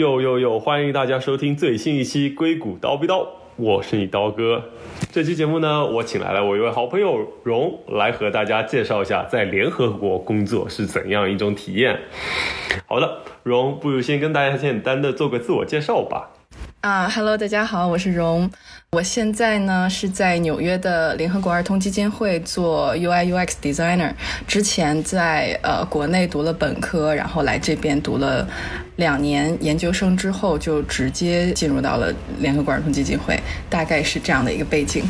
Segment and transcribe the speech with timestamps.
[0.00, 0.58] 哟哟哟！
[0.58, 3.20] 欢迎大家收听最新一期《硅谷刀逼刀》，
[3.56, 4.70] 我是你刀哥。
[5.12, 12.00] 这期节目呢，我请来了我一位好朋友荣来和大家介绍一下在联合国工作是怎样一种体验。
[12.86, 16.29] 好的，荣，不如先跟大家简单的做个自我介绍吧。
[16.80, 18.50] 啊，Hello，大家好，我是荣。
[18.92, 24.14] 我现在呢是在纽约的联合国儿童基金会做 UI UX designer。
[24.48, 28.48] 之前在呃国内读了本科，然后来这边读了
[28.96, 33.38] 两年研究生之后，就直接进入到了联合国儿童基金会，
[33.68, 35.04] 大概是这样的一个背景。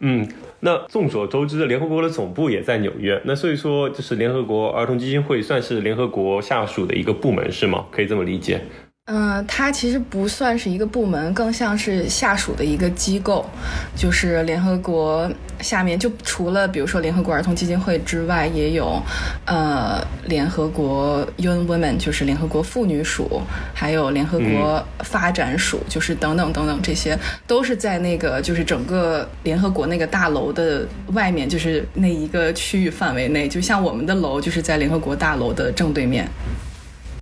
[0.00, 0.26] 嗯，
[0.60, 3.20] 那众所周知，联合国的总部也在纽约。
[3.26, 7.84] 那所以说，就是联合国儿童基金会算是联合国下属的一个部门，是吗？
[7.90, 8.62] 可以这么理解？
[9.08, 13.48] 嗯，它其实不算是一个部门，更像是下属的一个机构。
[13.94, 19.00] 就是联合国下面，就除了比如说联合国儿童基金会之外，也有
[19.44, 23.40] 呃联合国 UN Women，就是联合国妇女署，
[23.72, 33.46] 还有联合国发展署，就是等等等等，这些都是在那个就是整个联合国那个大楼的外面，就是那一个区域范围内。
[33.46, 36.28] 就像我们的楼，就是在联合国大楼的正对面。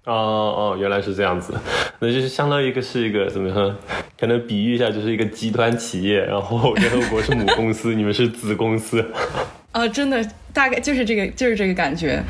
[0.05, 1.55] 哦哦，原来是这样子，
[1.99, 3.75] 那就是相当于一个是一个怎么说？
[4.19, 9.05] 可能比喻一下，就是一个集团企业，然后联合国是母公司，你们是子公司。
[9.73, 12.23] 啊， 真的，大概就是这个，就是这个感觉。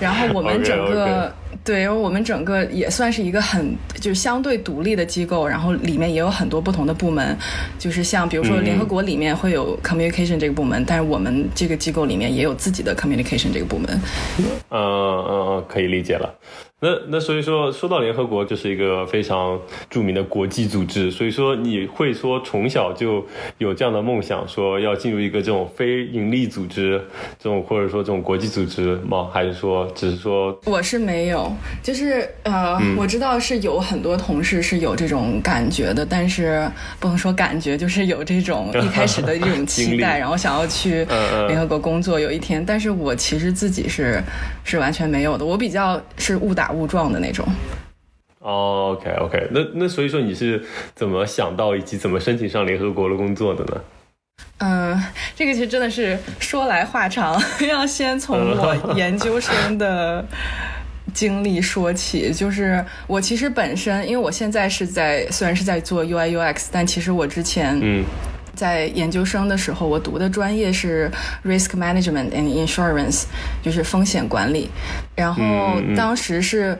[0.00, 1.32] 然后我们整个，
[1.64, 7.36] 对，因为我们整个也算是一个很就是相对独立的机构，然后里面也有很多不同的部门，
[7.78, 14.00] 就是像比如说联合国里面会有 communication 这个部门，但是我们这个机构里面也有自己的 communication 这个部门。
[14.38, 16.34] 嗯嗯嗯，可以理解了。
[16.82, 21.10] 那那所以说，说到联合国，就是一个非常著名的国际组织。
[21.10, 23.22] 所以说，你会说从小就
[23.58, 26.98] 有这样的梦想，说要进入一个这种非盈利组织，
[27.38, 29.28] 这种或者说这种国际组织吗？
[29.30, 30.58] 还是说只是说？
[30.64, 31.52] 我是没有，
[31.82, 36.66] 就是呃，我知道是有很多同事是有这种感觉的，但是
[36.98, 41.04] 不能说感觉，就是有这种一开始的这种期 待，然后想要去
[41.46, 42.64] 联合国工作有一天。
[42.64, 44.18] 但是我其实自己是
[44.64, 46.69] 是完全没有的，我比较是误打。
[46.70, 47.46] 误撞的那种。
[48.38, 50.64] 哦，OK OK，那那所以说你是
[50.94, 53.80] 怎么想到以及怎么申请上联合国的工作的呢？
[54.58, 55.02] 嗯，
[55.36, 57.38] 这个其实真的是说来话长，
[57.68, 60.24] 要先从我研究生的
[61.12, 62.32] 经历说起。
[62.32, 68.04] 就是我其实本身，因为我现在是在虽然是在做 UI UX，但其实我之前嗯。
[68.60, 71.10] 在研究生的时候，我读的专业是
[71.46, 73.22] risk management and insurance，
[73.62, 74.68] 就是风险管理。
[75.16, 75.42] 然后
[75.96, 76.78] 当时是，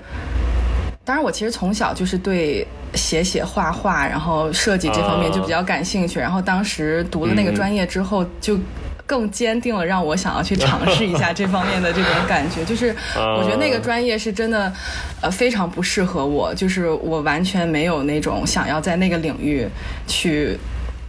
[1.07, 6.21] 当然我其实从小就是对写写画画，然后设计这方面就比较感兴趣。
[6.21, 8.59] 然后当时读了那个专业之后，就
[9.07, 12.63] 更坚定了让我想要去尝试一下这方面的这种感觉。
[12.69, 14.71] 就是我觉得那个专业是真的，
[15.23, 16.55] 呃，非常不适合我。
[16.55, 19.67] 就是我完全没有那种想要在那个领域
[20.07, 20.59] 去。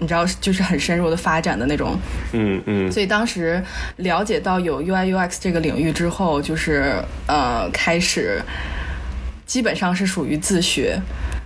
[0.01, 1.95] 你知道，就是很深入的发展的那种，
[2.34, 2.91] 嗯嗯。
[2.91, 3.63] 所以当时
[3.97, 6.95] 了解到有 UI UX 这个领域之后，就是
[7.28, 8.41] 呃，开始
[9.45, 11.00] 基本上是属于自学。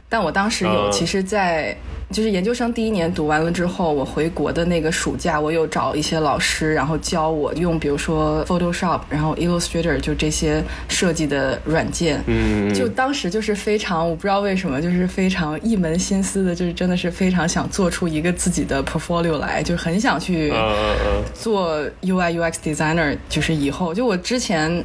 [0.07, 1.75] 但我当时有，其实，在。
[2.15, 12.23] 就是研究生第一年读完了之后，我回国的那个暑假，我有找一些老师，然后教我用，比如说 Photoshop，然后 Illustrator，就这些设计的软件。
[12.27, 20.53] 嗯，就当时就是非常，我不知道为什么，就是非常一门心思的，就是真的是非常想做出一个自己的 portfolio 来，就很想去
[21.33, 23.17] 做 UI UX designer。
[23.27, 24.81] 就是以后，就我之前。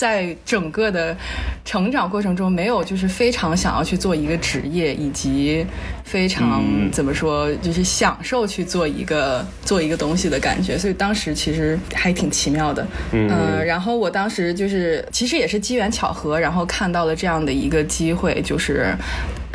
[0.00, 1.14] 在整个的
[1.62, 5.62] 成长过程中，没有就是非常想要去做一个职业，以及
[6.04, 10.78] 非常怎么说，就是享受去做一个做一个东西的感觉。
[10.78, 12.86] 所以当时其实还挺奇妙的。
[13.12, 13.28] 嗯，
[13.66, 18.94] 然后我当时就是其实也是机缘巧合，然后看到了这样的一个机会，就是。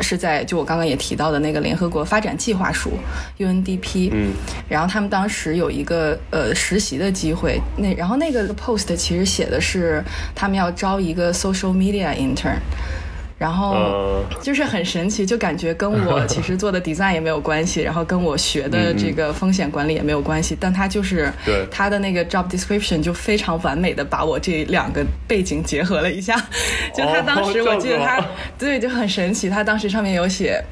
[0.00, 2.92] 是在就我刚刚也提到的那个联合国发展计划署
[3.38, 4.32] UNDP，嗯，
[4.68, 10.02] 然后他们当时有一个呃实习的机会，那然后那个 post 其实写的是
[10.34, 12.58] 他们要招一个 social media intern。
[13.38, 21.30] 然后就是很神奇，就感觉跟我 其实做的 design 也没有关系，然后跟我学的这个风险管理也没有关系，但他就是
[21.70, 26.34] 他的那个 job description 就非常完美的把我这两个背景结合了一下，
[26.94, 28.24] 就他当时我记得他
[28.58, 30.62] 对就很神奇，他当时上面有写。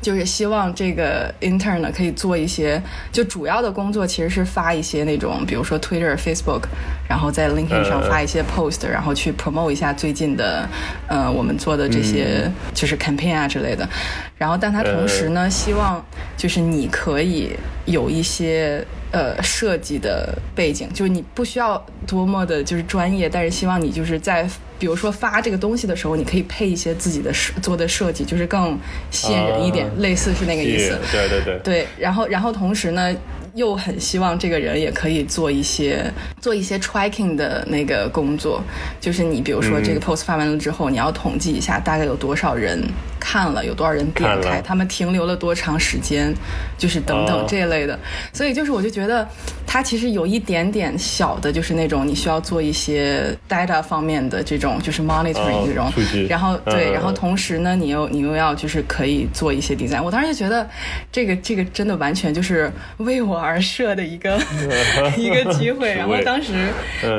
[0.00, 2.80] 就是希望这个 intern 呢可以做一些，
[3.10, 6.62] 就主要的工作其实是发一些那种，比如说 Twitter、Facebook，
[7.08, 10.68] 然后在 LinkedIn 上发一些 post，然后去 promote 一下最近的，
[11.08, 13.88] 呃，我们做的这些就是 campaign 啊之类的。
[14.36, 16.04] 然后，但他同时呢，希望
[16.36, 17.50] 就是你可以
[17.86, 28.78] 有一些呃设计的背景，就是你不需要多么的就是专业，但是希望你就是在比如说发这个东西的时候，你可以配一些自己的设做的设计，就是更
[29.10, 30.98] 吸引人一点，类似是那个意思。
[31.10, 31.58] 对对对。
[31.64, 33.14] 对，然后然后同时呢。
[33.54, 36.04] 又很希望这个人也可以做一些
[36.40, 38.62] 做一些 tracking 的那个工作，
[39.00, 42.80] 就是你比如说这个 post 发完了之后，你要统计一下大概有多少人
[43.18, 46.32] 看了，有多少人点开，他们停留了多长时间，
[46.76, 47.98] 就是等等这一类的。
[48.32, 49.26] 所以就是我就觉得
[49.66, 55.90] 它其实有一点点小的，就是那种你需要做一些 data 方面的这种就是 monitoring 这种，
[56.28, 60.02] 然后对，然后同时呢，你又你又要就是可以做一些 design。
[60.02, 60.68] 我当时就觉得
[61.10, 63.38] 这个这个真的完全就是为我。
[63.38, 64.36] 而设的一个
[65.16, 66.52] 一个机会，然后当时，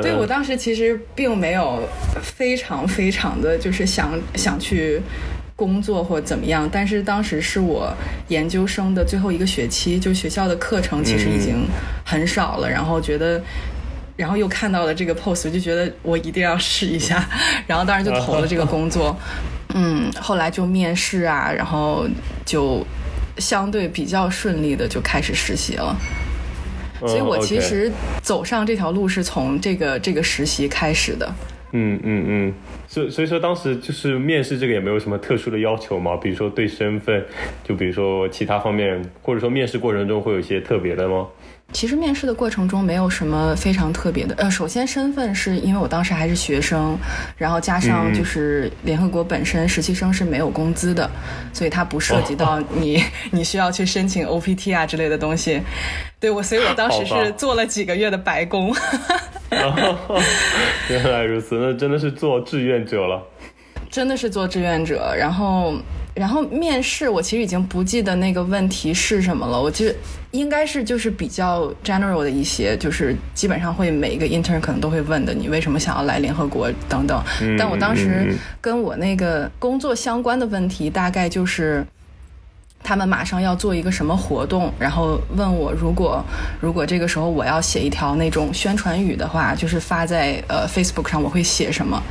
[0.02, 1.82] 对我当时其实并没有
[2.22, 5.00] 非常非常的就是想想去
[5.60, 7.92] 工作或怎么样，但是当时是我
[8.28, 11.68] 研究生的最后一个学期，就学校的课程其实已经
[12.02, 13.42] 很少了，然后觉得，
[14.16, 17.28] 然后又看到了这个 post，就觉得我一定要试一下，
[17.66, 19.14] 然后当时就投了这个工作，
[19.74, 22.08] 嗯，后来就面试啊，然后
[22.46, 22.82] 就。
[23.38, 25.96] 相对比较顺利的就开始实习了，
[27.00, 27.90] 所以我其实
[28.20, 31.32] 走上这条路是从这个这个实习开始的。
[31.72, 32.54] 嗯嗯嗯，
[32.88, 37.24] 所所以说当时就是面试这个也没有什么特殊的要求嘛，比如说对身份，
[37.62, 41.28] 就比如说其他方面，或者说面试过程中会有一些特别的吗？
[41.72, 44.34] 其实面试的过程中没有什么非常特别的。
[44.36, 46.98] 呃，首先身份是因为我当时还是学生，
[47.36, 51.08] 然后加上就是联合国本身实习生是没有工资的，
[51.52, 55.62] 所以它不涉及到你 你需要去申请 OPT 啊之类的东西。
[56.18, 58.74] 对我，所以我当时是做了几个月的白工。
[60.88, 63.22] 原来如此，那真的是做志愿者了。
[63.90, 65.74] 真的是做志愿者，然后。
[66.14, 69.60] 然后面试，我其实已经不记得那个问题是什么了。
[69.60, 69.94] 我记得
[70.32, 77.22] 应该是就是比较 general 的一些，就是基本上会每一个 intern 可能都会问的，你为什么想要来联合国等等。
[77.58, 81.86] 但我当时跟我那个工作相关的问题，大概就是
[82.82, 86.24] 他们马上要做一个什么活动，然后问我如果
[86.60, 92.02] 如果这个时候我要写一条那种宣传语的话，就是发在呃 Facebook 上，我会写什么。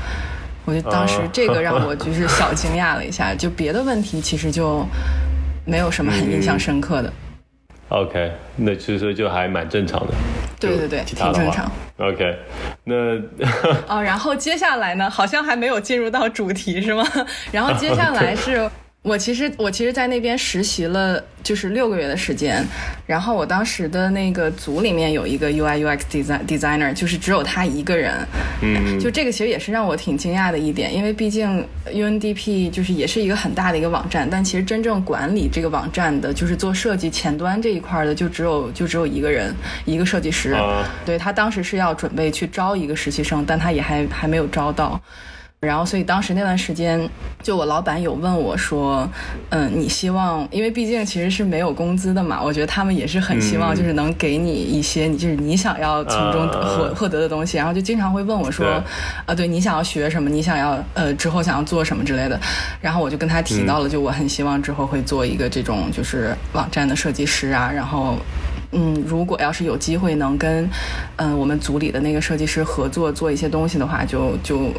[0.69, 4.85] 我就当时这个让我就是小惊讶了一下，就别的问题其实就
[5.65, 7.11] 没有什么很印象深刻的。
[7.89, 10.13] OK，那其实就还蛮正常的。
[10.59, 11.71] 对对对，挺正常。
[11.97, 12.37] OK，
[12.83, 12.95] 那
[13.87, 17.03] 哦，然后接下来呢，好像还没有进入到主题是吗？
[17.51, 18.69] 然后接下来是。
[19.01, 22.61] 我其实我其实，在那边实习了就是六个月的时间，
[23.07, 28.13] 然后我当时的那个组里面有一个 UI UX design designer，就是只有他一个人，
[28.61, 39.55] 嗯， 就这个其实也是让我挺惊讶的一点，因为毕竟 UNDP 就是也是一个很大的一个网站，但其实真正管理这个网站的，就是做设计前端这一块的，就只有就只有一个人，
[39.85, 40.53] 一个设计师，
[41.05, 45.01] 对他当时是要准备去招一个实习生，但他也还还没有招到。
[45.61, 47.09] 然后，所以当时那段时间，
[47.43, 49.05] 就我老板有问我说
[49.51, 57.57] ：“嗯，你希望，因为毕竟其实是没有工资的嘛，我觉得他们也是很希望，就是能给你一些，你就是你想要从中获获得的东西。
[57.57, 58.81] 然后就经常会问我说：，
[59.25, 60.29] 啊，对你想要学什么？
[60.29, 62.39] 你想要呃之后想要做什么之类的。
[62.79, 67.69] 然后我就跟他提到了，就我很希望之后会做一个这种就是网站的设计师啊。
[67.69, 68.15] 然后。
[68.71, 70.69] 嗯，如果要是有机会能跟，
[71.15, 74.71] 嗯，我们组里的那个设计师合作做一些东西的话，就就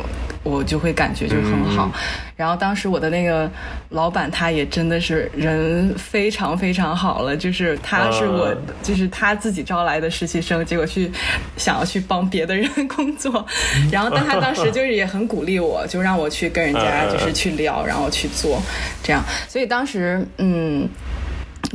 [0.45, 1.91] 我就会感觉就是很好。
[2.37, 3.51] 然后当时我的那个
[3.91, 11.11] 老板他也真的是人非常非常好了，就是他是我就是他自己招来的实习生，结果去
[11.57, 13.45] 想要去帮别的人工作，
[13.91, 18.63] 然后但他当时就是也很鼓励我，就让我去跟人家 就是去聊，然后去做
[19.03, 19.23] 这样。
[19.49, 20.89] 所以当时嗯。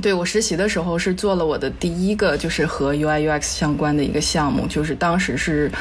[0.01, 5.71] 对我实习的时候是做了我的第一个就是和 UI UX 相关的一个项目，就是当时是，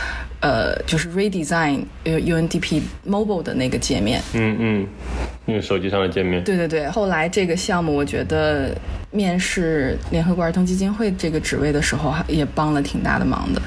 [0.40, 4.23] 呃，就是 redesign UNDP mobile 的那个界面。
[4.33, 4.87] 嗯嗯，
[5.44, 6.44] 那个手机上的界面。
[6.44, 8.76] 对对对，后来这个项目我觉得
[9.11, 13.61] 面试联合国儿童基金会这个职位的时候也帮了挺大的忙的。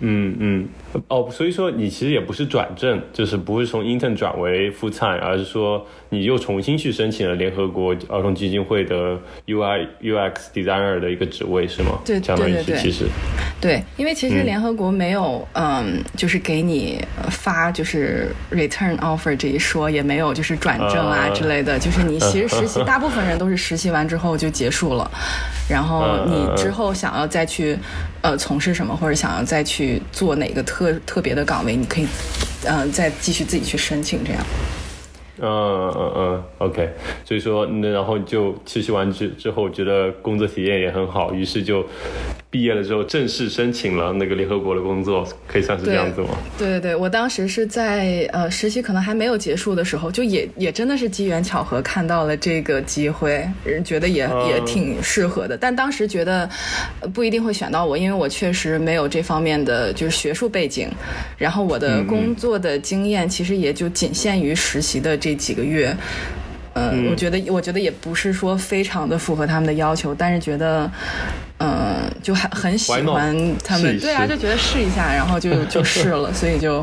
[0.00, 0.68] 嗯嗯。
[1.08, 9.16] 哦，所以说你其实也不是转正，就是不是从 intern 转为副菜，而是说你又重新去申请了联合国儿童基金会的
[9.46, 12.00] UI UX designer 的一个职位，是吗？
[12.04, 13.04] 对对对对，其实。
[13.60, 25.08] 对，因为其实联合国没有嗯，就是给你发就是 return offer 这一说，也没有就是转正啊之类的，就是你其实实习，大部分人都是实习完之后就结束了，
[25.68, 27.76] 然后你之后想要再去
[28.22, 30.79] 呃从事什么，或者想要再去做哪个特。
[30.84, 32.06] 个特别的岗位，你可以，
[32.64, 34.42] 嗯，再继续自己去申请这样。
[35.42, 35.48] 嗯
[35.96, 36.90] 嗯嗯，OK。
[37.24, 41.82] 所以说，那然后就实习完之之后，觉得工作体验也很好，于是就
[42.50, 46.30] 毕业了之后正式申请了那个联合国的工作，可以算是这样子吗？
[46.58, 53.48] 对对对，我当时是在呃实习可能还没有结束的时候，就也也真的是机缘巧合看到了这个机会，
[53.84, 55.56] 觉得也也挺适合的。
[55.56, 56.50] 但当时觉得
[57.14, 60.88] 不一定会选到我，因为我确实没有这方面的就是学术背景，
[61.38, 65.96] 然后我的工作的经验其实也就仅限于实习的这几个月。
[65.96, 70.90] 嗯，我觉得我觉得也不是说非常的符合他们的要求，但是觉得。
[71.62, 76.82] 嗯，就很很喜欢他们，对啊，就觉得试一下，然后就 就试了，所以就，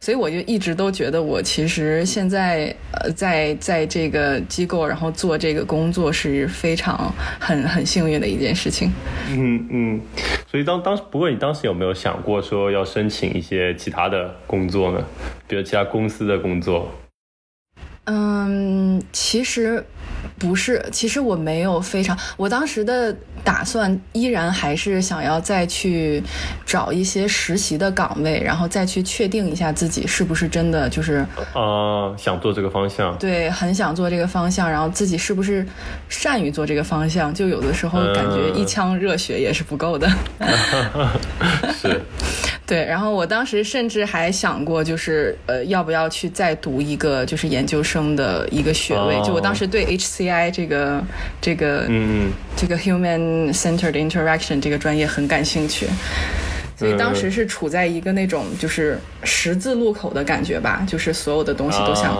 [0.00, 8.92] 所以我就一直都觉得我其实现在呃在在这个机构，然后做这个工作是非常很很幸运的一件事情。
[9.28, 10.00] 嗯嗯，
[10.48, 15.04] 所以当当时不过你当时有没有想过说要申请一些其他的工作呢？
[15.48, 16.88] 比如其他公司的工作？
[18.04, 19.84] 嗯，其实。
[20.38, 26.22] 不是，其实我没有非常，我当时的打算依然还是想要再去
[26.64, 33.16] 找一些实习的岗位，然后再去确定一下自己是不是真的就是啊想做这个方向。
[33.18, 35.66] 对，很想做这个方向，然后自己是不是
[36.08, 37.32] 善于做这个方向？
[37.32, 40.08] 就有的时候感觉一腔热血也是不够的。
[41.80, 42.00] 是。
[42.72, 49.20] 对，然后我当时甚至还想过，就是呃，要不要去再读一个就是研究生的一个学位？
[49.22, 51.04] 就我当时对 HCI 这个
[51.38, 55.86] 这个嗯这个 Human Centered Interaction 这个专业很感兴趣，
[56.74, 62.16] 所以当时是处在一个那种就是十字路口的感觉吧，就是所有的东西都想。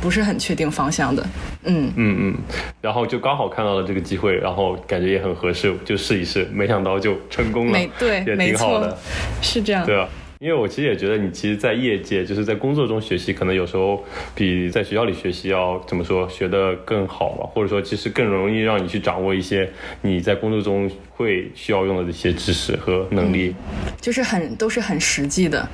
[0.00, 1.22] 不是很确定方向的，
[1.64, 1.92] 嗯。
[1.96, 2.34] 嗯嗯，
[2.80, 8.96] 然后就刚好看到了这个机会，然后感觉也很合适，就试一试，没想到就成功了，对，也挺好的，
[9.42, 10.08] 是这样，对啊。
[10.40, 14.02] 因为我其实也觉得，你其实，在业界就是在工作中学习，可能有时候
[14.34, 19.70] 比在学校里学习要怎么说，学得更好吧，或者说，其实更容易让你去掌握一些
[20.00, 23.54] 你在工作中会需要用的这些知识和能力，
[24.00, 25.68] 就是很都是很实际的，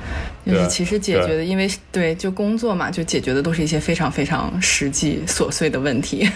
[0.44, 6.28] 就是其实解决的，因为对，就工作嘛，就解决的都是一些非常非常实际琐碎的问题。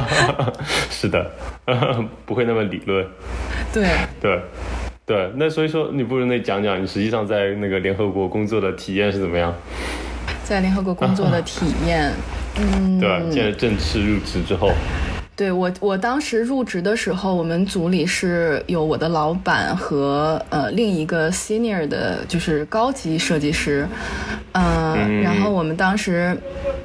[0.88, 1.30] 是的，
[2.24, 3.06] 不会那么理论。
[3.74, 3.86] 对
[4.22, 4.40] 对。
[5.04, 9.52] 对，那所以说你不如那讲讲你实际上在那个联合国工作的体验是怎么样？
[10.44, 12.12] 在联合国工作的体验，
[12.56, 14.70] 嗯，对，现在正式入职之后，
[15.34, 23.86] 对我我当时入职的时候，我们组里是有我的老板和呃另一个 senior 的，就是高级设计师，
[24.52, 26.36] 嗯，然后我们当时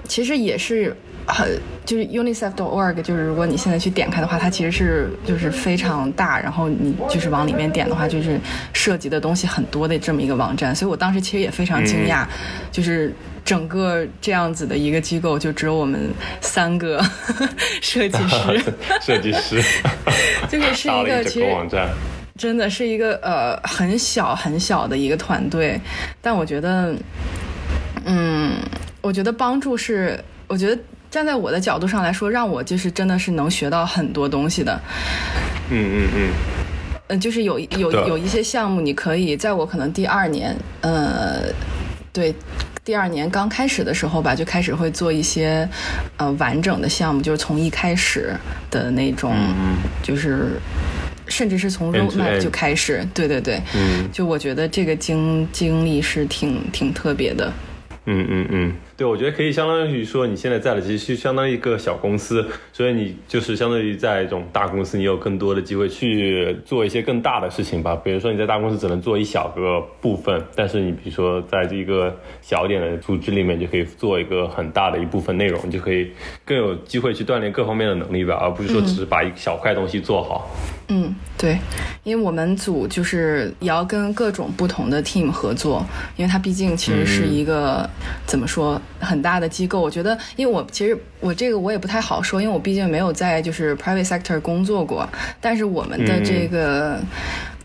[0.06, 0.96] 其实也是。
[1.28, 8.40] 很就是 unicef.org，就是如果你现在去点开的话，它其实是就是非常大，然后你就是往里面点的话，就是
[8.72, 10.74] 涉及的东西很多的这么一个网站。
[10.74, 12.26] 所以我当时其实也非常惊讶，
[12.72, 17.04] 就是整个这样子的一个机构，就只有我们三个
[17.82, 18.64] 设计师，
[19.02, 19.62] 设计师，
[20.50, 21.90] 就是是一个其实网站，
[22.38, 25.80] 真的是一个呃很小很小的一个团队，
[26.22, 26.96] 但我觉得，
[28.06, 28.54] 嗯，
[29.02, 30.18] 我觉得帮助是，
[30.48, 30.82] 我觉得。
[31.18, 34.80] 站在我的角度上来说，让我就是真的是能学到很多东西的。
[35.72, 36.30] 嗯嗯嗯。
[37.08, 41.46] 嗯，就是有有有一些项目，你可以在我可能第二年，呃，
[42.14, 42.32] 对，
[42.86, 45.68] 第二年刚开始的时候吧，就开始会做一些
[46.18, 48.36] 呃完整的项目，就是从一开始
[48.70, 49.34] 的那种，
[50.04, 50.60] 就是
[51.28, 53.04] 甚至是从 roadmap 就开始。
[53.12, 53.60] 对对对。
[53.76, 54.08] 嗯。
[54.12, 57.52] 就我觉得这个经经历是挺挺特别的。
[58.06, 58.74] 嗯嗯嗯。
[58.98, 67.96] 对，我觉得可以相当于说，你现在在的其实相当于一个小公司，所以你就是相当于在一种大公司，你有更多的机会去做一些更大的事情吧。
[68.04, 72.12] 比如说你在大公司只能做一小个部分，但是你比如说在这个
[72.42, 76.12] 小点的组织里面，就可以做一个很大的一部分内容，你就可以
[76.44, 80.50] 更有机会去锻炼各方面的能力吧，而不是说只是把一小块东西做好。
[80.90, 81.60] 嗯，对，
[82.04, 85.86] 因为我们组就是也要跟各种不同的 team 合作，
[86.16, 87.88] 因为它毕竟其实是一个
[88.26, 88.82] 怎么说？
[89.00, 95.08] 很大的机构，我觉得，因为我其实我这个我也不太好说，因为我毕竟没有在就是 private sector 工作过。
[95.40, 97.00] 但是我们的这个，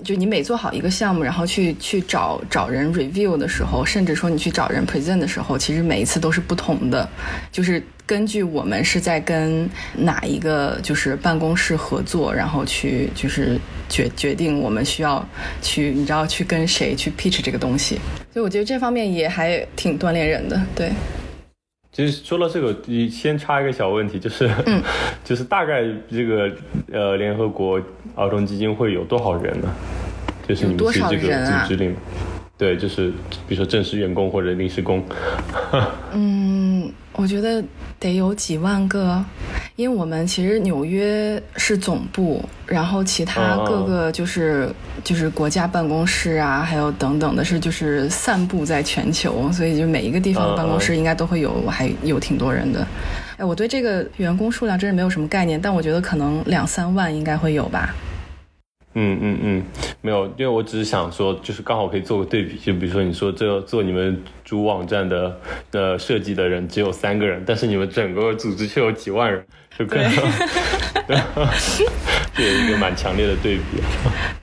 [0.05, 7.09] 就你每做好一个项目，然后去去找找人 review 的时候，甚至说你去找人 present 的时候，其实每一次都是不同的，
[7.51, 9.67] 就是根据我们是在跟
[9.97, 15.27] 哪一个就是办公室合作，然后去就是决决定我们需要
[15.63, 17.99] 去，你知道去跟谁去 pitch 这个东西。
[18.31, 20.91] 所以我觉得这方面也还挺锻炼人的，对。
[21.91, 24.51] 其实说到这个，你先插一个小问题，就是，
[25.25, 26.55] 就是大概这个
[26.93, 27.81] 呃联合国
[28.15, 29.75] 儿童基金会有多少人呢？
[30.47, 31.97] 就是你们是这个组织里面，
[32.63, 33.11] 对，就是
[33.49, 35.03] 比如说正式员工或者临时工。
[36.15, 37.61] 嗯，我觉得
[37.99, 39.21] 得有几万个，
[39.75, 44.71] 因为我们其实纽约是总部，然后其他各个就是
[45.03, 52.87] 就是国家办公室啊，还有等等的是就是散布在全球，所以就每一个地方的办公室应该都会有，还有挺多人的。
[53.39, 57.93] 哎，我对这个员工数量真是没有什么概念，但我觉得可能两三万应该会有吧。
[58.95, 59.65] 嗯嗯嗯，
[60.01, 65.39] 没有，因为我只是想说，就是刚好可以做个对比，就比如说你说这做你们主网站的
[65.71, 69.45] 呃设计的人只有三个人，但是你们整个组织却有几万人，
[69.79, 70.11] 就可能
[72.35, 73.83] 这有一个蛮强烈的对比。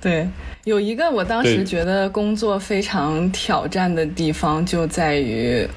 [0.02, 0.28] 对，
[0.64, 5.68] 有一个我当时觉得工作非常挑战的地方就在于。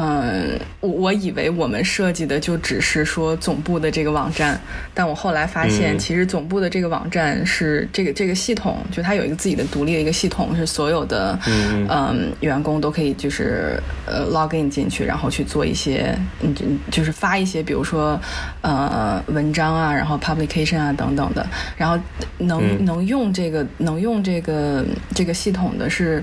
[0.00, 4.60] 嗯，我我以为我们设计的就只是说总部的这个网站，
[4.94, 16.54] 但我后来发现，其实总部的这个网站是这个这个系统，就它有一个自己的独立的一个系统，是所有的嗯员工都可以就是呃 login 进去，然后去做一些嗯
[16.92, 18.20] 就是发一些比如说
[18.60, 21.44] 呃文章啊，然后 publication 啊等等的，
[21.76, 21.98] 然后
[22.38, 26.22] 能能用这个能用这个这个系统的是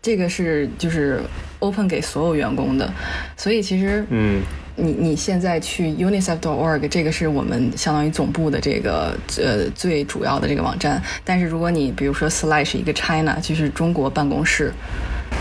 [0.00, 1.20] 这个是就是。
[1.64, 2.92] Open 给所有员工的，
[3.36, 4.42] 所以其实，嗯，
[4.76, 11.02] 你你现在去 unicef.org，这个是我们相当于总部的这个呃最主要的这个网站。
[11.24, 14.72] 但是如果你比如说 slash 一个 China，就是中国办公室，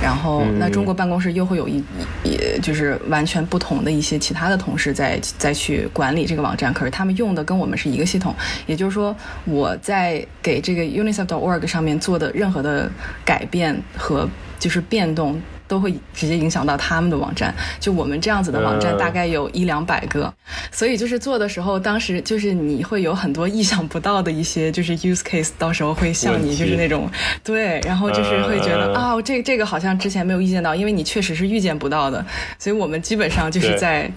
[0.01, 1.83] 然后那中国办公室又会有一
[2.23, 8.33] 也就是完全不同的一些其他的同事在再去管理这个网站，可是他们用的跟我们是一个系统。
[8.65, 9.15] 也就是说，
[9.45, 12.89] 我在给这个 unicef.org 上面做的任何的
[13.25, 15.41] 改变和就是变动。
[15.73, 17.51] 都会直接影响到他们的网站。
[17.79, 20.31] 就我们这样子的网站，大概有一两百个，
[20.71, 27.09] 所以就是做的时候，当时就是你会有很多意想不到的一些就是 use case，到时候会向你就是那种
[27.43, 32.23] 对，然后就是会觉得啊，这这个好像之前没有预见到，因为你确实是预见不到的，
[32.59, 34.07] 所以我们基本上就是在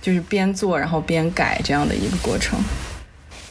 [0.00, 2.56] 就是边做然后边改这样的一个过程。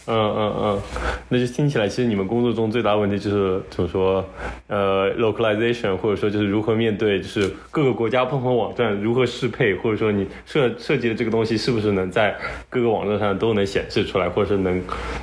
[0.06, 0.82] 嗯嗯嗯，
[1.30, 4.26] 那就听起来，其实你们工作中最大的问题就是怎么说，
[4.68, 12.36] 呃，localization，或者说就是如何面对，就是各个国家不同的网站如何适配，或者说你设设计的这个东西是不是能在
[12.70, 14.82] 各个网站上都能显示出来，或者是能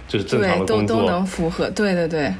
[0.08, 2.32] 就是正常的工作都都能符合，对对对。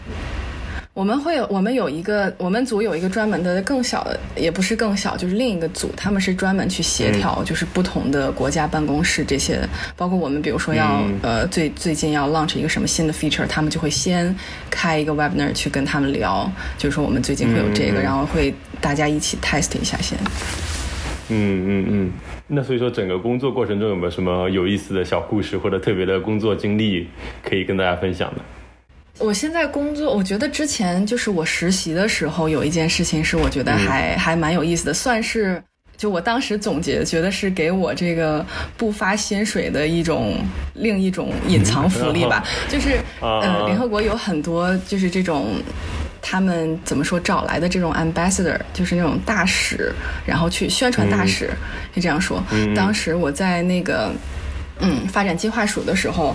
[0.92, 9.61] 我们会有，我们有一个，我们组有一个专门的更小的，也不是更小，就是另一个组，他们是专门去协调，就是不同的国家办公室这些，
[9.96, 14.35] 包括我们，比如说要呃最最近要 launch 一个什么新的 feature，他们就会先
[14.68, 20.18] 开一个 webinar 去跟他们聊，就是说我们最近会有这个，然后会大家一起 test 一下先。
[21.29, 22.12] 嗯嗯嗯，
[22.48, 27.07] 那所以说整个工作过程中有没有什么有意思的小故事或者特别的工作经历
[27.48, 28.40] 可以跟大家分享的？
[29.20, 35.62] 我现在工作，我觉得之前就是我实习的时候有一件事情是我觉得还还蛮有意思的，算是
[35.96, 38.44] 就我当时总结觉得是给我这个
[38.78, 40.38] 不发薪水的一种
[40.74, 42.42] 另一种隐藏福利吧。
[42.68, 45.56] 就是呃，联合国有很多就是这种
[46.22, 49.92] 他们怎么说找来的这种 ambassador，就是那种大使，
[50.24, 51.50] 然后去宣传大使，
[51.94, 52.42] 就这样说。
[52.74, 54.11] 当时我在那个
[54.78, 56.35] 嗯发展计划署的时候。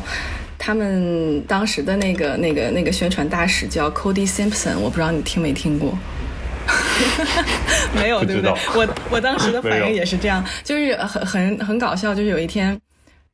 [0.57, 5.97] 他们当时的那个、那个、那个宣传大使叫 Cody Simpson，我不知道你听没听过，
[7.93, 8.51] 没有对不对？
[8.75, 12.15] 我我当时的反应也是这样，就是很很很搞笑。
[12.15, 12.79] 就是有一天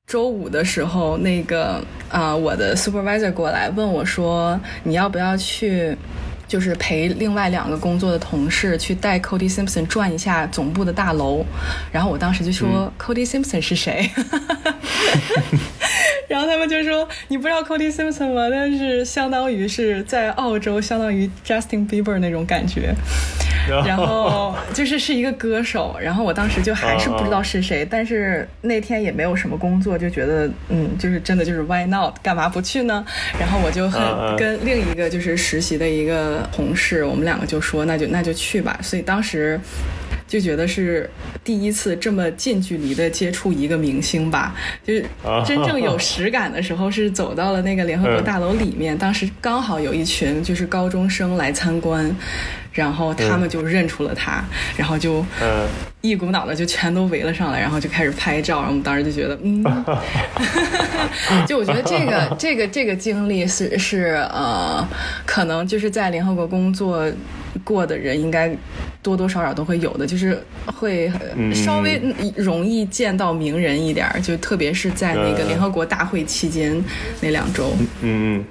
[0.07, 5.95] 周五的时候，那个啊，我的 supervisor 过来问我说：“你要不要去？”
[6.51, 11.45] 就是陪另外两个工作的同事去带 Cody Simpson 转一下总部的大楼，
[11.93, 14.11] 然后我当时就说 Cody Simpson 是谁？
[16.27, 18.49] 然后他们就说你不知道 Cody Simpson 吗？
[18.51, 22.93] 但是相当于是在澳洲，相当于 Justin Bieber 那种感觉。
[23.67, 32.15] 然后 就是是一个歌手，然后我当时就还是不知道是谁，但是那天也没有什么工作，就觉得嗯，就是真的就是 Why not？
[32.21, 33.05] 干嘛不去呢？
[33.39, 34.01] 然后我就很
[34.37, 38.79] 跟另一个就是实习的一个同事，我们两个就说那就那就去吧。
[38.81, 39.59] 所以当时。
[40.27, 41.09] 就觉得是
[41.43, 45.03] 第一次这么近距离的接触一个明星吧，就是
[45.45, 52.09] 真正有 实感的时候是走到了那个联合国大楼里面，当时刚好有一群就是高中生来参观，
[52.71, 54.43] 然后他们就认出了他，
[54.77, 55.25] 然后就
[56.01, 59.63] 一股脑的就全都围了上来，然后就开始拍照，然后我们当时就觉得，嗯，
[61.47, 64.87] 就我觉得这个 这个这个经历是是呃，
[65.25, 67.11] 可能就是在联合国工作。
[67.65, 68.49] 过的人应该
[69.01, 71.11] 多多少少都会有的，就是会
[71.53, 72.01] 稍微
[72.35, 76.83] 容易见到名人一点儿，就特别是在那个联合国大会期间
[77.21, 77.71] 那两周。
[78.01, 78.45] 嗯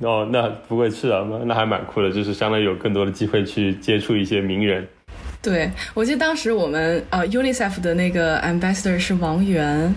[0.00, 4.86] 嗯，哦，那不会是啊，那那还蛮酷的，就是相当于有更多的机会去接触一些名人。
[5.42, 9.94] 对，我记得当时我们呃 UNICEF 的那个 Ambassador 是王源，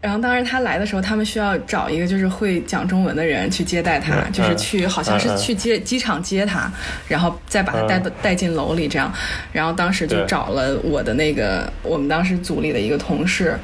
[0.00, 6.72] 然后当时他来的时候，他们需要找一个就是会讲中文的人去接待他，就是去好像是去接机场接他，
[7.06, 9.12] 然后再把他带到带进楼里这样。
[9.52, 13.58] 然后当时就找了我的那个我们当时组里的一个同事，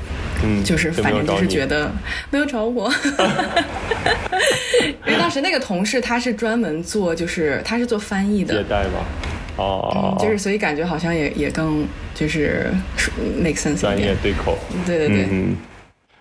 [0.44, 1.90] 嗯，就是反正就是觉得
[2.30, 2.92] 没有找我，
[5.06, 9.02] 因为当时那个同事他是专门做就是他是做翻译的接待吧。
[9.56, 12.66] 哦，就是所以感觉好像也也更就是
[13.40, 15.26] make sense 专业对口，对对对。
[15.30, 15.56] 嗯，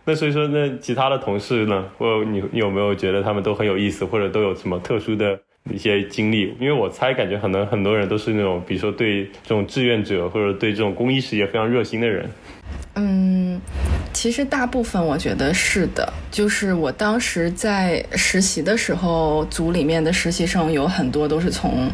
[0.05, 1.85] 那所以说，那其他的同事呢？
[1.97, 5.39] 或你你有没有觉得他们都很有意思，或者都有什么特殊的
[5.71, 6.53] 一些经历？
[6.59, 12.29] 因为我猜，感觉可能很多人都是那种，比如说对这种志愿者或者对这种公益事业非常热心的人。
[12.95, 13.59] 嗯，
[14.13, 21.89] 其实大部分我觉得是的，就是我当时在实习的时候，组里面的实习生有很多都是从，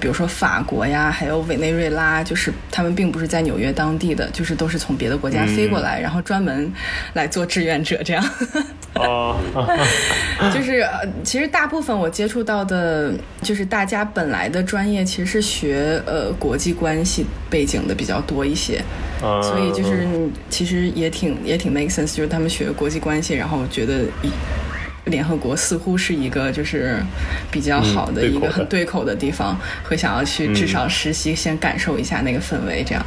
[0.00, 6.70] 比如说法国呀，还有委内瑞拉，就是他们并不是在纽约当地的，就是都是从别的国家飞过来，然后专门
[7.14, 8.24] 来做志愿者这样。
[8.94, 9.36] 哦，
[10.54, 10.86] 就是
[11.22, 18.82] 其实大部分我接触到的，就是大家本来的专业其实是学呃国际关系背景的比较多一些。
[19.42, 20.06] 所以就是
[20.50, 24.04] 其实也挺也挺 make sense，就是他们学国际关系，然后觉得
[25.06, 26.98] 联合国似乎是一个就是
[27.50, 33.06] 比较好的一个很对口的地方，会想要去至少实习先感受一下那个氛围，这样。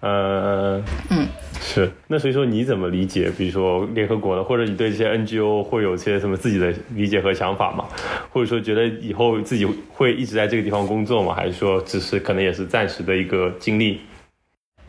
[0.00, 1.26] 呃，嗯，
[1.60, 1.90] 是。
[2.08, 3.30] 那所以说你怎么理解？
[3.36, 7.84] 比如说联合国的，或者你对这些 NGO 会有些什么自己的理解和想法吗？
[8.30, 11.34] 或者说觉得以后自己会一直在这个地方工作吗？
[11.34, 14.00] 还是说只是可能也是暂时的一个经历？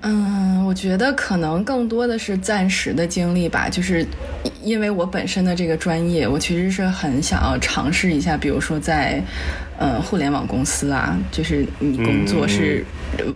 [0.04, 4.06] 嗯，我觉得可能更多的是暂时的经历吧，就是
[4.64, 9.22] 因为我本身的这个专业，我其实是很想要尝试一下，比如说在，
[9.78, 12.84] 呃，互联网公司啊，就是你工作是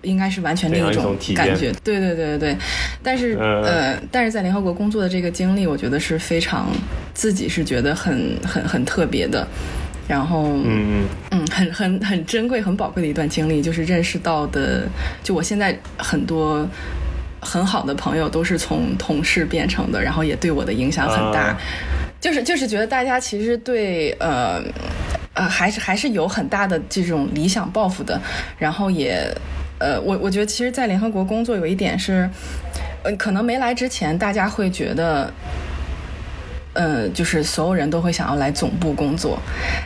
[0.02, 2.58] 应该是完全另一种感觉，对对对对对。
[3.04, 6.68] 但是呃，但是在联合国工作的这个经历，我觉得是非常
[7.14, 9.48] 自己是觉得很很很特别的。
[10.08, 14.88] 然后，嗯嗯，很很很珍贵、很宝贵的一段经历，就是认识到的，
[15.24, 16.68] 就我现在很多
[17.40, 21.58] 很好的朋友都是从同事变成的，然后也对我的影响很大。
[22.22, 24.62] 就是就是觉得大家其实对呃
[25.34, 28.22] 呃还是还是有很大的这种理想抱负的，
[28.60, 29.28] 然后也
[29.80, 32.30] 呃我我觉得其实，在联合国工作有一点是，
[33.04, 35.34] 呃可能没来之前大家会觉得。
[36.78, 39.40] 呃，就是所有人都会想要来总部工作，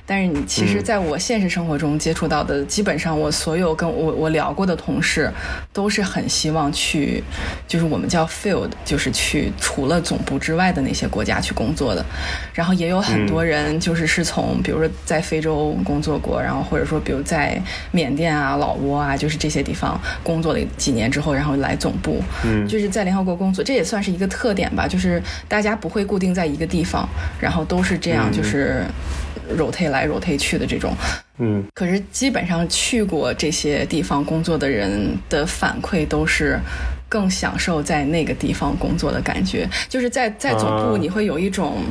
[0.10, 5.32] 但是你其实在我现实生活中接触到的，基本上我所有跟我我聊过的同事，
[5.72, 7.24] 都是很希望去，
[7.68, 12.04] 就是我们叫 field，就是去除了总部之外的那些国家去工作的。
[12.52, 26.84] 然后也有很多人就是是从，比如说在非洲工作过，然后或者说比如在缅甸啊、老挝啊，就是这些地方工作了几年之后，然后来总部，嗯，就是在联合国工作，这也算是一个特点吧，就是大家不会固定在一个地。
[26.84, 27.08] 方，
[27.40, 28.84] 然后都是这样，就是
[29.29, 29.29] 揉
[29.72, 30.94] 退来 rotate 去的这种，
[31.38, 31.64] 嗯。
[31.74, 36.60] 可是基本上去过这些地方工作的人的反馈都是
[37.08, 41.84] 更享受在那个地方工作的感觉，就是在在总部你会有一种。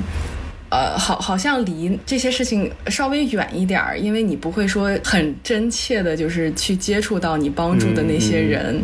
[0.70, 8.78] 呃，好，好像离这些事情稍微远一点儿，因为你不会说很真切的，就是去接触到你帮助的那些人，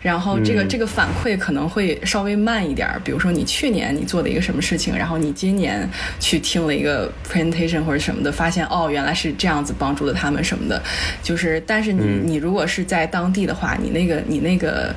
[0.00, 3.00] 然后这个这个反馈可能会稍微慢一点儿。
[3.04, 10.82] 比如说你去年你做的一个什么事情，然后你今年去听了一个 presentation 或者什么的，发现哦，原来是这样子帮助了他们什么的，
[11.22, 14.92] 就是，但是你你如果是在当地的话，你那个你那个。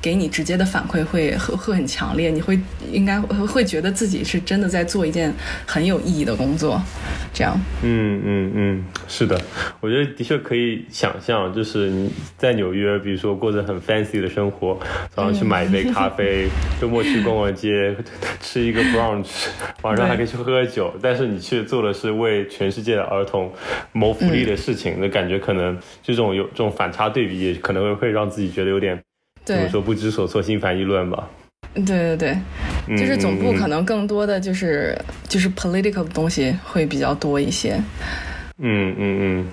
[0.00, 2.58] 给你直接的反馈会会会很强烈，你会
[2.92, 5.32] 应该会会觉得自己是真的在做一件
[5.66, 6.80] 很有意义的工作，
[7.32, 7.58] 这样。
[7.82, 9.40] 嗯嗯嗯，是的，
[9.80, 14.78] 我觉得的确可以想象，就是你在纽约，比如说过着很 fancy 的生活，
[15.10, 16.48] 早上去买一杯咖啡，
[16.80, 17.96] 周末去逛逛街，
[18.40, 19.46] 吃一个 brunch，
[19.82, 23.52] 晚上还可以去喝喝酒， 但是你却做的是为全世界的儿童
[23.92, 29.00] 谋福利的事情，那感觉可能这种有这种反差对比，也可能会会让自己觉得有点。
[29.54, 31.28] 怎么说不知所措，心烦意乱吧？
[31.74, 32.36] 对对
[32.86, 34.96] 对，就是总部可能更多的就是
[35.28, 37.80] 就是 political 的东西会比较多一些。
[38.58, 39.46] 嗯嗯嗯，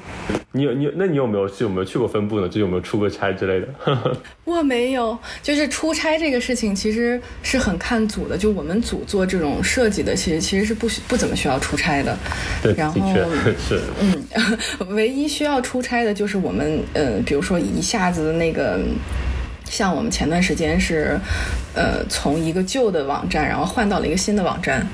[0.53, 2.47] 你有你有，那你有没有是有没有去过分部呢？
[2.47, 3.67] 就有没有出过差之类的？
[4.45, 8.38] 我没有，就是出差这个事情其实是很看组的。
[8.38, 12.17] 就我们组做这种设计的，其实其实是不需不怎么需要出差的。
[12.62, 13.01] 对，然后
[13.67, 14.23] 是嗯，
[14.95, 18.79] 唯一需要出差的就是我们呃，比如说一下子那个。
[19.69, 21.19] 像我们前段时间是，
[21.73, 24.86] 呃，从一个旧的网站，然后换到了一个新的网站。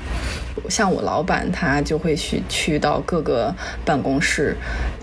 [0.68, 3.54] 像我老板他就会去去到各个
[3.84, 4.54] 办公室，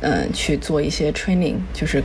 [0.02, 2.02] 嗯，去做一些 training，就是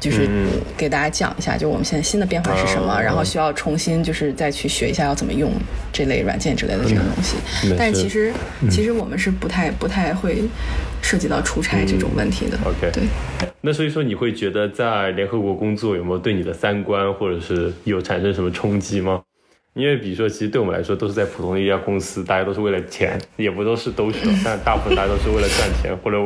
[0.00, 0.28] 就是
[0.76, 5.52] 给大家讲一下，就我们现在新的变化是什么，然后需要重新就是再去学一下要怎么用
[5.92, 7.36] 这类软件之类的这个东西。
[7.78, 8.32] 但其实
[8.70, 10.42] 其实我们是不太不太会
[11.02, 12.58] 涉及到出差这种问题的。
[12.64, 13.02] OK，对。
[13.60, 19.22] 那所以说，你会觉得在联合国工作有没有对你的三观或者是有产生什么冲击吗？
[19.74, 26.20] 因为比如说，其实对我们来说都是在普通的一家公司，大家都是为了钱，也不都是都是，但大部分大家都是为了赚钱或者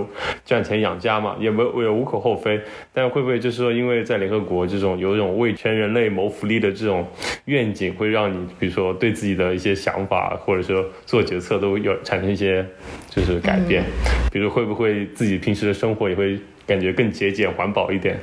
[0.46, 2.58] 赚钱养家嘛，也没也无可厚非。
[2.92, 7.06] 但会不会就是说，因为在联合国这种有一种为全人类谋福利的这种
[7.44, 12.64] 愿景，会让你比如说对自己的一些想法或者说做决策都有产生一些
[13.10, 13.84] 就是改变？
[14.32, 16.38] 比如会不会自己平时的生活也会？
[16.66, 18.18] 感觉更节俭环保一点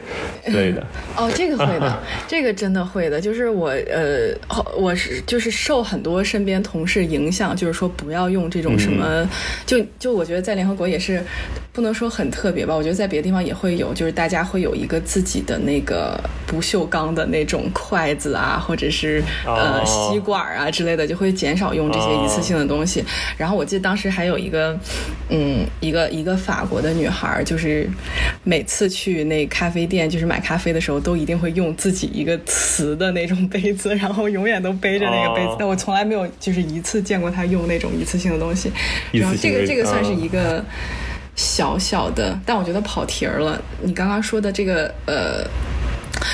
[0.45, 3.21] 之类的 哦，这个会的，这个真的会的。
[3.21, 4.33] 就是我呃，
[4.75, 9.29] 我是就是受很多身边同事影响，就是说不要用这种什么，
[9.65, 11.23] 就就我觉得在联合国也是
[11.71, 12.75] 不能说很特别吧。
[12.75, 23.03] 我觉得在别的地方也会有，就是大家会有一个自己的那个不锈钢的那种筷子啊，或者是呃吸管啊之类的，就会减少用这些一次性的东西。
[23.37, 24.75] 然后我记得当时还有一个
[25.29, 27.87] 嗯，一个一个法国的女孩，就是。
[28.43, 35.55] 每次去那咖啡店，就是买咖啡的时候，都一定会用自己一个瓷的那种杯子，然后永远都背着那个杯子。
[35.57, 38.71] 但我从来没有就是一次见过他用那种一次性的东西。
[39.11, 40.63] 然后这个这个算是一个
[41.35, 43.61] 小小的，但我觉得跑题儿了。
[43.81, 45.45] 你刚刚说的这个呃。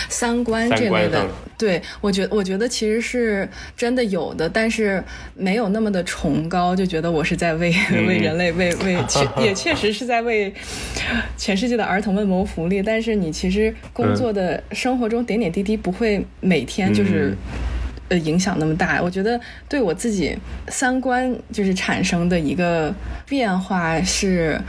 [0.10, 1.26] 三观这类的，
[1.58, 5.02] 对我觉我觉得其实是真的有的，但是
[5.34, 7.74] 没有那么的崇高，就觉得我是在为
[8.06, 10.54] 为人类为为确 也确实是在为
[11.38, 17.36] 全世界的儿童们谋福利，但是你其实工作的生活中点点滴滴不会每天就是
[18.10, 19.02] 呃影响那么大。
[19.02, 19.40] 我觉得
[19.70, 22.94] 对我自己三观就是产生的一个
[23.28, 24.60] 变化是。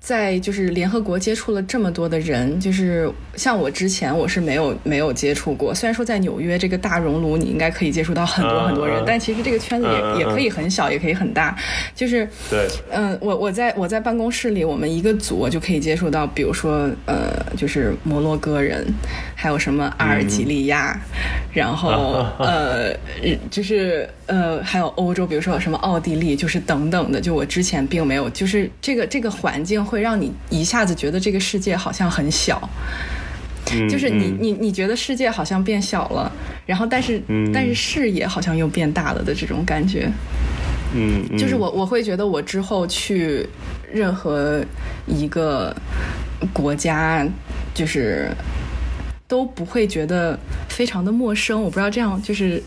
[0.00, 5.74] 在就是联合国接触了这么多的人，就是像我之前我是没有没有接触过。
[5.74, 11.56] 虽然说在纽约这个大熔炉，你应该可以接触到很多很多人，但其实这个圈子也也可以很小，也可以很大。
[11.94, 18.84] 就是对，嗯，我我在我在办公室里，我们一个组我就可以接触到，比如说呃，就是摩洛哥人，
[19.36, 20.98] 还有什么阿尔及利亚，
[21.52, 22.92] 然后呃，
[23.50, 27.20] 就是呃，还有欧洲，比如说什么奥地利，就是等等的。
[27.20, 29.74] 就我之前并没有，就是这个这个环境。
[29.84, 32.68] 会让你一下子觉得这个世界好像很小，
[33.88, 36.30] 就是你你你觉得世界好像变小了，
[36.66, 37.20] 然后但是
[37.52, 40.10] 但是视野好像又变大了的这种感觉，
[40.94, 43.46] 嗯，就是我我会觉得我之后去
[43.92, 44.64] 任何
[45.06, 45.74] 一个
[46.52, 47.26] 国家，
[47.74, 48.30] 就是
[49.26, 51.62] 都不会觉得非常的陌生。
[51.62, 52.62] 我不知道这样就是。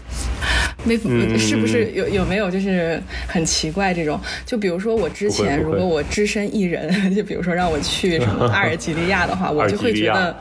[0.87, 4.19] 没是不是有有没有就是很奇怪这种？
[4.45, 10.35] 就比如说我之前如果我只身一人，就比如说让我去什么阿尔及利亚的话，我 就会觉得，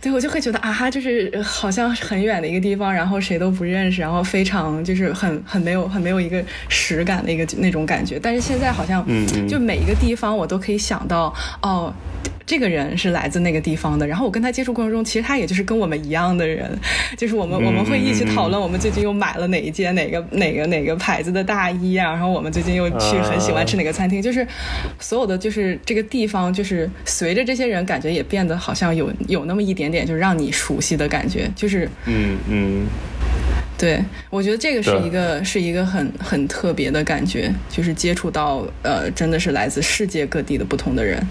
[0.00, 8.18] 对我就会觉得啊，就是好像很远的一个地方，然后谁都不认识，然后非常就是很很没有很没有一个实感的一个那种感觉。
[8.20, 9.04] 但是现在好像，
[9.48, 11.92] 就每一个地方我都可以想到哦。
[12.44, 16.70] 这个人是来自那个地方的，然后我跟他接触过程中，其实他也就是跟我们一样的人，
[17.16, 24.46] 就是我们我们会一起讨论我们最近又买了哪一件哪个哪个哪个牌子的大衣啊，然后我们最近又去很喜欢吃哪个餐厅，就是
[24.98, 32.86] 所有的就是这个地方，就是随着这些人感觉也变得好像有有那么一点点，就是让你熟悉的感觉，就是嗯嗯，
[33.78, 41.22] 对我觉得这个是一个是一个很很特别的感觉，就是接触到呃真的是来自世界各地的不同的人。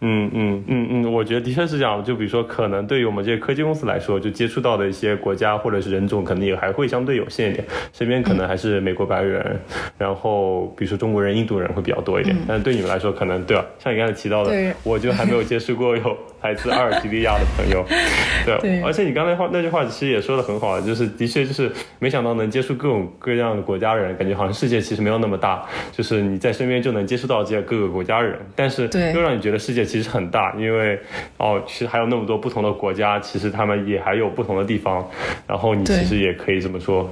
[0.00, 2.04] 嗯嗯嗯嗯，我觉得的确是这样。
[2.04, 7.66] 就比如说，可能对于我们这些科技公司来说，就接触到的一些国家或者是人种，可能也还会相对有限一点。
[7.92, 9.58] 身边可能还是美国白人，
[9.98, 12.36] 然后比如说中国人、印度人会比较多一点。
[12.46, 13.66] 但是对你们来说，可能对吧？
[13.80, 14.52] 像你刚才提到的，
[14.84, 17.84] 我就还没有接触过有来自阿尔及利亚的朋友。
[18.46, 29.87] 对，而且你刚才话那句话其实也说的很好，就是的确就是没想到能接触各种各样的国家人，感觉好像世界其实没有那么大，就是你在身边就能接触到这些各个国家人，但是又让你觉得世界。
[29.88, 31.00] 其实很大，因为
[31.38, 35.04] 哦，其实还有那么多不同的国家，其实他们也还有不同的地方，
[35.46, 37.10] 然后你其实也可以这么说，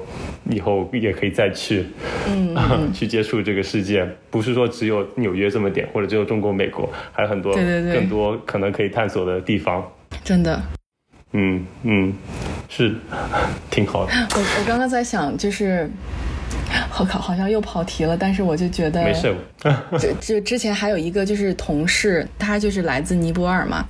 [0.50, 1.86] 以后也可以再去，
[2.28, 2.54] 嗯，
[2.94, 9.82] 去接触这个世界，不是说只有纽约这么点，或者只有中国、美国，还有很多更多可能可以探索的地方。
[10.22, 10.62] 真的，
[11.32, 12.14] 嗯嗯，
[12.68, 12.94] 是
[13.70, 14.12] 挺好的。
[14.34, 15.90] 我我刚刚在想，就是。
[16.98, 18.16] 我靠，好像又跑题了。
[18.16, 19.34] 但是我就觉得没事。
[19.98, 23.86] 就就之前还有一个就是同事，他就是来自尼泊尔嘛。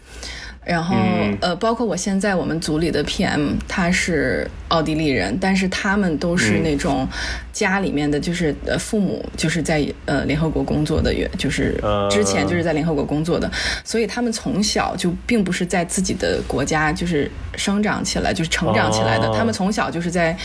[0.67, 0.97] 然后
[1.41, 7.07] 呃，包括我现在我们组里的 PM，他是奥地利人，但是他们都是那种
[7.53, 13.49] 家里面的，就是呃父母就是在呃联合国工作的，就是之前就是在联合国工作的，
[13.85, 20.37] 所以他们从小就并不是在自己的国家就是生长起来，就是成长起来的，他们从小就是在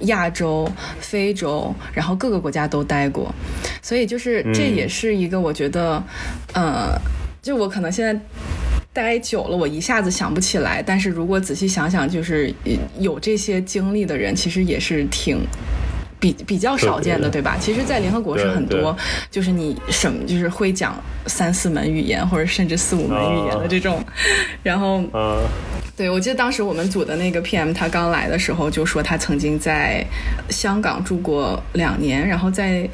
[0.00, 3.34] 亚洲、非洲，然后各个国家都待过，
[3.80, 6.02] 所以就是这也是一个我觉得，
[6.52, 7.00] 呃，
[7.40, 8.20] 就我可能现在。
[8.94, 10.80] 待久了，我一下子想不起来。
[10.80, 12.54] 但是如果仔细想想，就是
[13.00, 15.40] 有这些经历的人，其实也是挺
[16.20, 17.56] 比比较少见的，对吧？
[17.60, 18.96] 其实，在联合国是很多，
[19.32, 24.00] 就是你什么就是会讲三四门语言，或者甚至四五门语言的这种。
[24.62, 25.02] 然后，
[25.96, 30.04] 对我记得当时我们组的那个 PM，他刚来的时候就说他曾经在
[30.48, 32.88] 香港住过两年，然后在。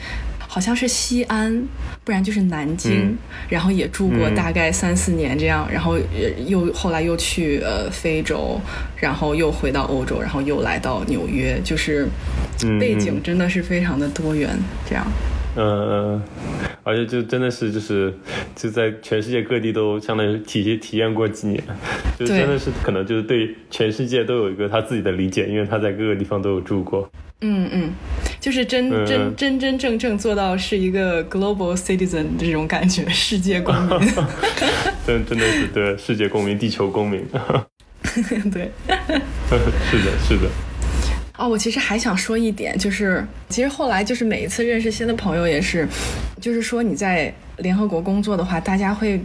[0.52, 1.64] 好像是西安，
[2.04, 3.16] 不然就是南京，
[3.48, 5.96] 然后也住过大概三四年这样，然后
[6.44, 8.60] 又后来又去呃非洲，
[8.96, 12.08] 然后又回到欧洲，然后又来到纽约，就是
[12.80, 14.50] 背景真的是非常的多元，
[14.84, 15.06] 这样。
[15.56, 16.20] 嗯，
[16.82, 18.12] 而且就真的是就是
[18.56, 21.62] 就在全世界各地都相当于体体验过几年，
[22.18, 27.08] 就真的是可能就是对全世界都有一个他自己的理解，因为他在各个地方都有住过。
[27.42, 27.90] 嗯嗯，
[28.40, 34.12] 就是真真真真正正做到是一个 global citizen 这种感觉，世界公民。
[35.06, 37.22] 真真的是对世界公民、地球公民。
[38.50, 38.70] 对，
[39.90, 40.48] 是的，是的。
[41.36, 45.86] 哦，我其实还想说一点，就是其实后来就是每一次认识新的朋友也是，
[46.40, 49.20] 就是说你在联合国工作的话，大家会。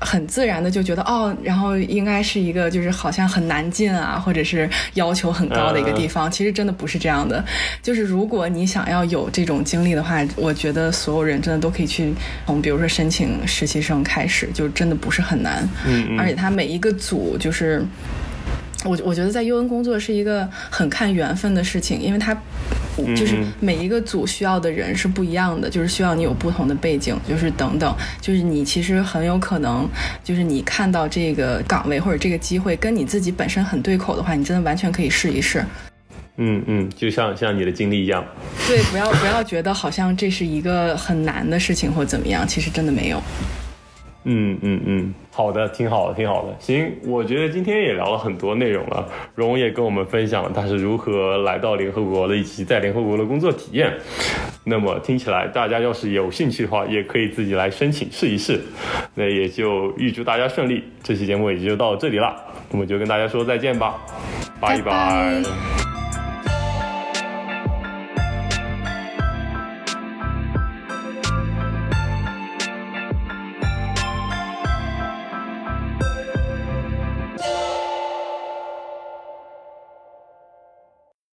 [0.00, 6.30] 很自然的就觉得哦，然后应该是一个就是好像很难进啊，或者是要求很高的一个地方。
[6.30, 7.44] 其实真的不是这样的。
[7.82, 12.12] 就是如果你想要有这种经历的话，我觉得所有人真的都可以去
[12.46, 15.68] 从比如说申请实习生开始，就真的不是很难。
[15.86, 16.18] 嗯。
[16.18, 17.84] 而且他每一个组就是。
[18.84, 22.36] 我我觉得在 UN 工作是一个很看缘分的事情，因为它
[23.16, 29.88] 就是每一个组需要的人是不一样的，就是需要你有不同的背景，就是等等，就是你其实很有可能，
[30.22, 35.64] 就是你看到这个岗位或者这个机会跟你自己本身很对口的话，你真的完全可以试一试。
[36.38, 38.22] 嗯嗯，就像像你的经历一样。
[38.68, 43.22] 对，不要不要觉得好像这是一个很难的事情或怎么样，其实真的没有。
[44.28, 46.56] 嗯嗯嗯，好的，挺好的，挺好的。
[46.58, 49.06] 行，我觉得今天也聊了很多内容了。
[49.36, 53.92] 荣也跟我们分享了他是如何来到联合国的，以及在联合国的工作体验。
[54.64, 58.60] 那么听起来，大家要是有兴趣的话，也可以自己来申请试一试。
[59.14, 60.82] 那也就预祝大家顺利。
[61.04, 62.34] 这期节目也就到这里了，
[62.72, 63.94] 我们就跟大家说再见吧，
[64.60, 65.95] 拜拜。